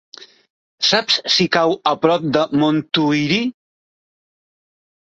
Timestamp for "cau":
1.57-1.75